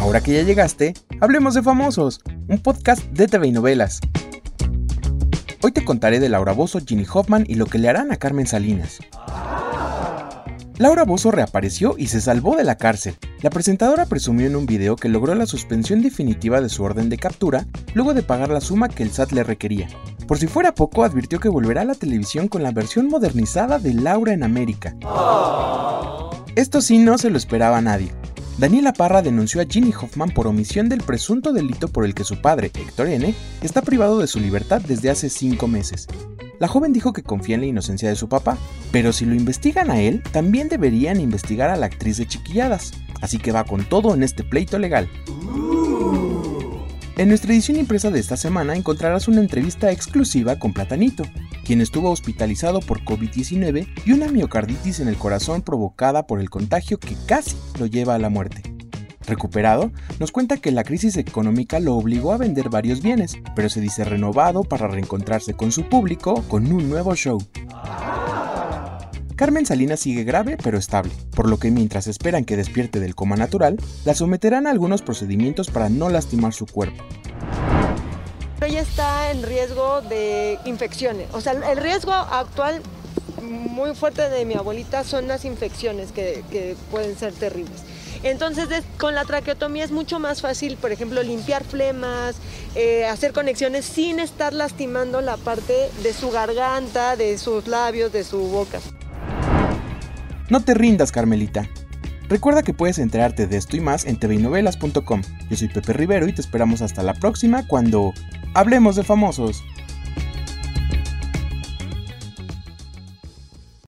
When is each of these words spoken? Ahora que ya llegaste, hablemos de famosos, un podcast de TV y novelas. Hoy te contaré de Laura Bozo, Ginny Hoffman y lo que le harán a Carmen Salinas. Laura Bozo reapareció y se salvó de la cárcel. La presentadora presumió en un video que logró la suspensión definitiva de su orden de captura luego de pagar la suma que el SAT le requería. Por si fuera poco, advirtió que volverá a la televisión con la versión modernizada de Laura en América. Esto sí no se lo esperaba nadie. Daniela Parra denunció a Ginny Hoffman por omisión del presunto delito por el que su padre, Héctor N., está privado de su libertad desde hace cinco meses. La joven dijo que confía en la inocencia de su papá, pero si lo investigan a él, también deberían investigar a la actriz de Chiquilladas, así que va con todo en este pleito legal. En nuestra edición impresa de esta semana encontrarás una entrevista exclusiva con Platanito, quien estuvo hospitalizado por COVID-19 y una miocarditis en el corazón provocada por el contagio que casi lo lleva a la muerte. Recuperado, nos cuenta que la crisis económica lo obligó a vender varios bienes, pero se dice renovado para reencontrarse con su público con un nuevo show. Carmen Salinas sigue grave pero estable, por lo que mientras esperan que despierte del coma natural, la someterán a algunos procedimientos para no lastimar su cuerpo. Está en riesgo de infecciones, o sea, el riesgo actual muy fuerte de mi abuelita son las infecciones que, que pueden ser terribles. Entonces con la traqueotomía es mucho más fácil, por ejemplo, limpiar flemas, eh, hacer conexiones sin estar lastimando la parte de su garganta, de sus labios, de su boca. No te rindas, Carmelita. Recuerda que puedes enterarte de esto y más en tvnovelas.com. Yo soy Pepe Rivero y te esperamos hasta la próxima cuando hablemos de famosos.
Ahora 0.00 0.22
que 0.22 0.32
ya 0.32 0.42
llegaste, 0.42 0.94
hablemos 1.20 1.52
de 1.52 1.62
famosos, 1.62 2.22
un 2.48 2.58
podcast 2.58 3.02
de 3.10 3.26
TV 3.26 3.48
y 3.48 3.52
novelas. 3.52 4.00
Hoy 5.60 5.72
te 5.72 5.84
contaré 5.84 6.20
de 6.20 6.30
Laura 6.30 6.52
Bozo, 6.52 6.80
Ginny 6.80 7.04
Hoffman 7.12 7.44
y 7.46 7.56
lo 7.56 7.66
que 7.66 7.78
le 7.78 7.90
harán 7.90 8.10
a 8.10 8.16
Carmen 8.16 8.46
Salinas. 8.46 9.00
Laura 10.78 11.04
Bozo 11.04 11.30
reapareció 11.30 11.96
y 11.98 12.06
se 12.06 12.22
salvó 12.22 12.56
de 12.56 12.64
la 12.64 12.78
cárcel. 12.78 13.14
La 13.42 13.50
presentadora 13.50 14.06
presumió 14.06 14.46
en 14.46 14.56
un 14.56 14.64
video 14.64 14.96
que 14.96 15.10
logró 15.10 15.34
la 15.34 15.44
suspensión 15.44 16.00
definitiva 16.00 16.62
de 16.62 16.70
su 16.70 16.82
orden 16.82 17.10
de 17.10 17.18
captura 17.18 17.66
luego 17.92 18.14
de 18.14 18.22
pagar 18.22 18.48
la 18.48 18.62
suma 18.62 18.88
que 18.88 19.02
el 19.02 19.10
SAT 19.10 19.32
le 19.32 19.44
requería. 19.44 19.90
Por 20.26 20.38
si 20.38 20.46
fuera 20.46 20.74
poco, 20.74 21.04
advirtió 21.04 21.40
que 21.40 21.50
volverá 21.50 21.82
a 21.82 21.84
la 21.84 21.94
televisión 21.94 22.48
con 22.48 22.62
la 22.62 22.72
versión 22.72 23.08
modernizada 23.08 23.78
de 23.78 23.92
Laura 23.92 24.32
en 24.32 24.44
América. 24.44 24.96
Esto 26.56 26.80
sí 26.80 26.96
no 26.96 27.18
se 27.18 27.28
lo 27.28 27.36
esperaba 27.36 27.82
nadie. 27.82 28.14
Daniela 28.60 28.92
Parra 28.92 29.22
denunció 29.22 29.62
a 29.62 29.64
Ginny 29.64 29.94
Hoffman 29.98 30.32
por 30.32 30.46
omisión 30.46 30.90
del 30.90 31.00
presunto 31.00 31.54
delito 31.54 31.88
por 31.88 32.04
el 32.04 32.14
que 32.14 32.24
su 32.24 32.42
padre, 32.42 32.66
Héctor 32.66 33.06
N., 33.06 33.34
está 33.62 33.80
privado 33.80 34.18
de 34.18 34.26
su 34.26 34.38
libertad 34.38 34.82
desde 34.86 35.08
hace 35.08 35.30
cinco 35.30 35.66
meses. 35.66 36.06
La 36.58 36.68
joven 36.68 36.92
dijo 36.92 37.14
que 37.14 37.22
confía 37.22 37.54
en 37.54 37.62
la 37.62 37.68
inocencia 37.68 38.10
de 38.10 38.16
su 38.16 38.28
papá, 38.28 38.58
pero 38.92 39.14
si 39.14 39.24
lo 39.24 39.34
investigan 39.34 39.90
a 39.90 40.02
él, 40.02 40.22
también 40.30 40.68
deberían 40.68 41.22
investigar 41.22 41.70
a 41.70 41.76
la 41.76 41.86
actriz 41.86 42.18
de 42.18 42.26
Chiquilladas, 42.26 42.92
así 43.22 43.38
que 43.38 43.50
va 43.50 43.64
con 43.64 43.86
todo 43.86 44.12
en 44.12 44.22
este 44.22 44.44
pleito 44.44 44.78
legal. 44.78 45.08
En 47.16 47.28
nuestra 47.30 47.54
edición 47.54 47.78
impresa 47.78 48.10
de 48.10 48.20
esta 48.20 48.36
semana 48.36 48.76
encontrarás 48.76 49.26
una 49.26 49.40
entrevista 49.40 49.90
exclusiva 49.90 50.58
con 50.58 50.74
Platanito, 50.74 51.22
quien 51.70 51.80
estuvo 51.80 52.10
hospitalizado 52.10 52.80
por 52.80 53.04
COVID-19 53.04 53.86
y 54.04 54.10
una 54.10 54.26
miocarditis 54.26 54.98
en 54.98 55.06
el 55.06 55.14
corazón 55.14 55.62
provocada 55.62 56.26
por 56.26 56.40
el 56.40 56.50
contagio 56.50 56.98
que 56.98 57.14
casi 57.26 57.56
lo 57.78 57.86
lleva 57.86 58.16
a 58.16 58.18
la 58.18 58.28
muerte. 58.28 58.62
Recuperado, 59.24 59.92
nos 60.18 60.32
cuenta 60.32 60.56
que 60.56 60.72
la 60.72 60.82
crisis 60.82 61.16
económica 61.16 61.78
lo 61.78 61.94
obligó 61.94 62.32
a 62.32 62.38
vender 62.38 62.70
varios 62.70 63.02
bienes, 63.02 63.36
pero 63.54 63.68
se 63.68 63.80
dice 63.80 64.02
renovado 64.02 64.64
para 64.64 64.88
reencontrarse 64.88 65.54
con 65.54 65.70
su 65.70 65.88
público 65.88 66.42
con 66.48 66.72
un 66.72 66.90
nuevo 66.90 67.14
show. 67.14 67.38
Carmen 69.36 69.64
Salinas 69.64 70.00
sigue 70.00 70.24
grave 70.24 70.58
pero 70.60 70.76
estable, 70.76 71.12
por 71.36 71.48
lo 71.48 71.60
que 71.60 71.70
mientras 71.70 72.08
esperan 72.08 72.44
que 72.44 72.56
despierte 72.56 72.98
del 72.98 73.14
coma 73.14 73.36
natural, 73.36 73.76
la 74.04 74.14
someterán 74.14 74.66
a 74.66 74.70
algunos 74.70 75.02
procedimientos 75.02 75.70
para 75.70 75.88
no 75.88 76.08
lastimar 76.08 76.52
su 76.52 76.66
cuerpo. 76.66 77.04
Está 78.76 79.30
en 79.30 79.42
riesgo 79.42 80.00
de 80.02 80.58
infecciones, 80.64 81.28
o 81.32 81.40
sea, 81.40 81.52
el 81.52 81.76
riesgo 81.76 82.12
actual 82.12 82.82
muy 83.42 83.94
fuerte 83.94 84.28
de 84.28 84.44
mi 84.44 84.54
abuelita 84.54 85.04
son 85.04 85.28
las 85.28 85.44
infecciones 85.44 86.12
que, 86.12 86.44
que 86.50 86.76
pueden 86.90 87.16
ser 87.16 87.32
terribles. 87.32 87.82
Entonces 88.22 88.68
con 88.98 89.14
la 89.14 89.24
traqueotomía 89.24 89.84
es 89.84 89.92
mucho 89.92 90.18
más 90.18 90.42
fácil, 90.42 90.76
por 90.76 90.92
ejemplo, 90.92 91.22
limpiar 91.22 91.64
flemas, 91.64 92.36
eh, 92.74 93.06
hacer 93.06 93.32
conexiones 93.32 93.84
sin 93.84 94.20
estar 94.20 94.52
lastimando 94.52 95.20
la 95.20 95.36
parte 95.36 95.88
de 96.02 96.12
su 96.12 96.30
garganta, 96.30 97.16
de 97.16 97.38
sus 97.38 97.66
labios, 97.66 98.12
de 98.12 98.24
su 98.24 98.38
boca. 98.38 98.78
No 100.50 100.62
te 100.62 100.74
rindas, 100.74 101.12
Carmelita. 101.12 101.68
Recuerda 102.28 102.62
que 102.62 102.74
puedes 102.74 102.98
enterarte 102.98 103.46
de 103.46 103.56
esto 103.56 103.76
y 103.76 103.80
más 103.80 104.04
en 104.04 104.18
tvnovelas.com. 104.18 105.22
Yo 105.48 105.56
soy 105.56 105.68
Pepe 105.68 105.92
Rivero 105.92 106.28
y 106.28 106.32
te 106.32 106.40
esperamos 106.40 106.82
hasta 106.82 107.02
la 107.02 107.14
próxima 107.14 107.66
cuando 107.66 108.12
hablemos 108.54 108.96
de 108.96 109.04
famosos. 109.04 109.64